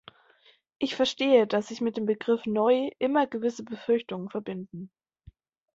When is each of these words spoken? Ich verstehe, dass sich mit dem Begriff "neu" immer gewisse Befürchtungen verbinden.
Ich 0.79 0.95
verstehe, 0.95 1.45
dass 1.45 1.67
sich 1.67 1.79
mit 1.79 1.95
dem 1.95 2.07
Begriff 2.07 2.47
"neu" 2.47 2.89
immer 2.97 3.27
gewisse 3.27 3.61
Befürchtungen 3.63 4.29
verbinden. 4.31 4.89